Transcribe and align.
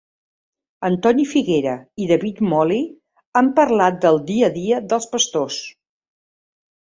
Antoni 0.87 1.25
Figuera 1.33 1.73
i 2.03 2.07
David 2.11 2.41
Moli 2.53 2.79
han 3.43 3.51
parlat 3.61 4.01
del 4.07 4.19
dia 4.31 4.49
a 4.49 4.51
dia 4.57 4.81
dels 4.95 5.07
pastors. 5.13 5.61